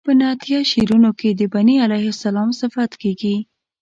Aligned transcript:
په 0.07 0.11
نعتیه 0.19 0.59
شعرونو 0.71 1.09
کې 1.19 1.29
د 1.33 1.41
بني 1.53 1.75
علیه 1.85 2.07
السلام 2.15 2.49
صفت 2.59 2.91
کیږي. 3.01 3.35